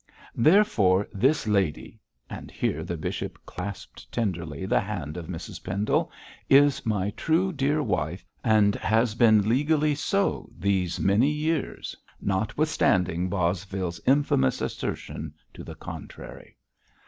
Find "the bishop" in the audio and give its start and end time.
2.83-3.37